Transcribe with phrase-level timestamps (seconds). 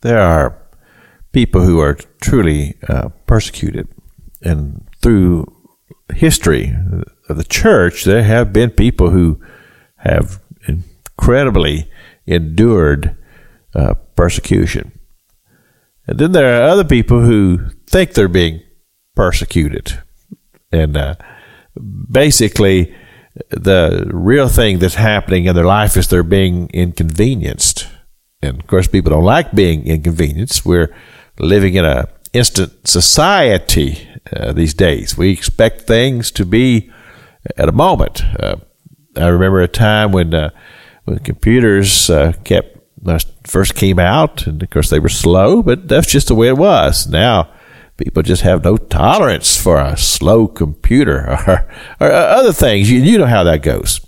[0.00, 0.58] There are
[1.32, 3.88] people who are truly uh, persecuted,
[4.42, 5.52] and through
[6.14, 6.74] history
[7.28, 9.40] of the church, there have been people who
[9.96, 11.90] have incredibly
[12.26, 13.16] endured
[13.74, 14.92] uh, persecution.
[16.06, 18.62] And then there are other people who think they're being
[19.14, 20.00] persecuted.
[20.70, 21.16] And uh,
[22.10, 22.94] basically,
[23.50, 27.88] the real thing that's happening in their life is they're being inconvenienced.
[28.42, 30.64] And of course, people don't like being inconvenienced.
[30.64, 30.94] We're
[31.38, 35.16] living in a instant society uh, these days.
[35.16, 36.90] We expect things to be
[37.56, 38.22] at a moment.
[38.38, 38.56] Uh,
[39.16, 40.50] I remember a time when uh,
[41.04, 45.88] when computers uh, kept uh, first came out, and of course they were slow, but
[45.88, 47.06] that's just the way it was.
[47.06, 47.50] Now
[47.96, 51.68] people just have no tolerance for a slow computer or,
[52.00, 52.90] or other things.
[52.90, 54.00] You, you know how that goes.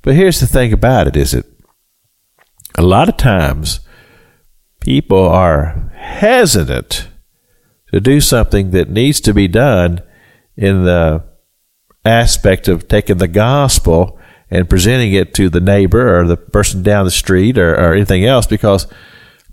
[0.00, 1.46] But here's the thing about it: is it
[2.76, 3.80] a lot of times
[4.80, 7.08] people are hesitant
[7.92, 10.00] to do something that needs to be done
[10.56, 11.22] in the
[12.04, 14.18] aspect of taking the gospel
[14.50, 18.24] and presenting it to the neighbor or the person down the street or, or anything
[18.24, 18.86] else because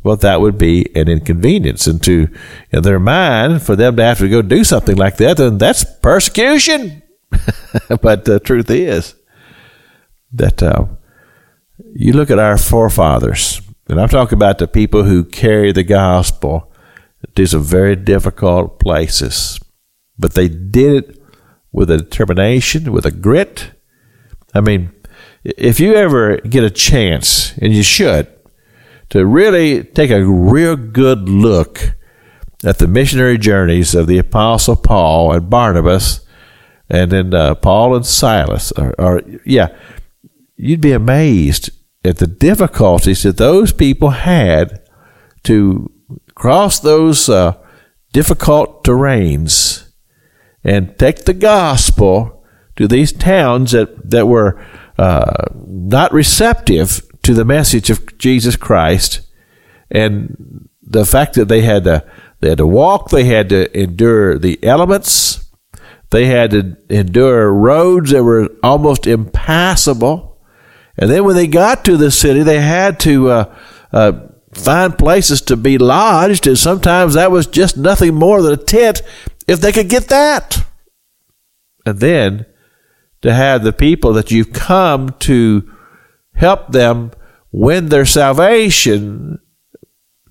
[0.03, 1.87] well that would be an inconvenience.
[1.87, 2.27] And to
[2.71, 5.83] in their mind for them to have to go do something like that then that's
[6.01, 7.03] persecution.
[8.01, 9.15] But the truth is
[10.33, 10.85] that uh,
[11.93, 16.65] you look at our forefathers and i'm talking about the people who carry the gospel.
[17.35, 19.59] To some very difficult places
[20.17, 21.19] but they did it
[21.71, 23.71] with a determination with a grit.
[24.53, 24.91] I mean,
[25.43, 28.27] if you ever get a chance, and you should,
[29.09, 31.95] to really take a real good look
[32.63, 36.25] at the missionary journeys of the Apostle Paul and Barnabas,
[36.89, 39.75] and then uh, Paul and Silas, or, or, yeah,
[40.59, 41.69] you'd be amazed
[42.03, 44.81] at the difficulties that those people had
[45.43, 45.89] to
[46.35, 47.53] cross those uh,
[48.11, 49.89] difficult terrains
[50.63, 52.43] and take the gospel
[52.75, 54.61] to these towns that, that were
[54.97, 59.21] uh, not receptive to the message of Jesus Christ.
[59.89, 62.05] And the fact that they had to,
[62.41, 65.49] they had to walk, they had to endure the elements,
[66.09, 70.28] they had to endure roads that were almost impassable.
[70.99, 73.55] And then when they got to the city, they had to uh,
[73.93, 74.11] uh,
[74.53, 79.01] find places to be lodged, and sometimes that was just nothing more than a tent
[79.47, 80.65] if they could get that.
[81.85, 82.45] And then
[83.21, 85.71] to have the people that you've come to
[86.33, 87.11] help them
[87.51, 89.39] win their salvation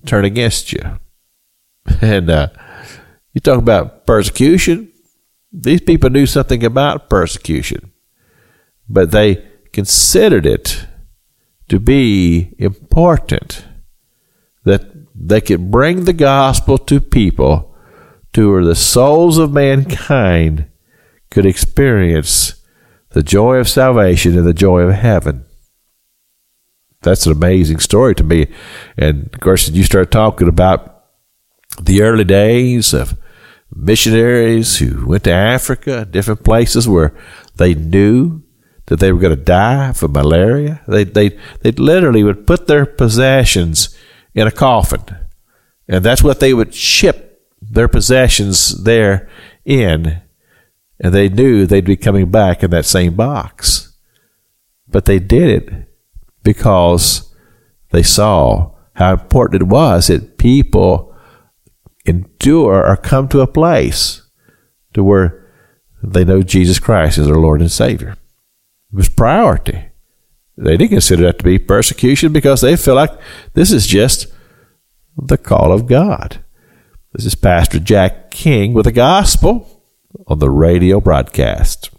[0.05, 0.81] turn against you.
[2.01, 2.49] And uh,
[3.33, 4.91] you talk about persecution.
[5.51, 7.91] These people knew something about persecution,
[8.87, 10.85] but they considered it
[11.67, 13.65] to be important
[14.63, 14.81] that
[15.15, 17.75] they could bring the gospel to people
[18.33, 20.65] to where the souls of mankind
[21.29, 22.55] could experience
[23.09, 25.45] the joy of salvation and the joy of heaven.
[27.01, 28.47] That's an amazing story to me.
[28.97, 31.05] And of course, you start talking about
[31.81, 33.17] the early days of
[33.73, 37.15] missionaries who went to Africa, different places where
[37.55, 38.43] they knew
[38.89, 40.81] that they were going to die from malaria.
[40.87, 43.97] They they they literally would put their possessions
[44.35, 45.03] in a coffin,
[45.87, 49.29] and that's what they would ship their possessions there
[49.65, 50.21] in
[50.99, 53.95] and they knew they'd be coming back in that same box.
[54.87, 55.87] But they did it
[56.43, 57.33] because
[57.91, 61.15] they saw how important it was that people
[62.05, 64.23] endure or come to a place
[64.93, 65.45] to where
[66.03, 68.17] they know Jesus Christ is their Lord and Savior.
[68.91, 69.85] It was priority.
[70.57, 73.11] They didn't consider that to be persecution because they feel like
[73.53, 74.27] this is just
[75.15, 76.43] the call of God.
[77.13, 79.83] This is Pastor Jack King with the gospel
[80.27, 81.91] on the radio broadcast.